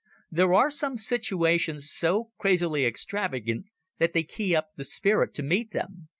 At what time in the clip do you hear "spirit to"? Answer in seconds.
4.83-5.43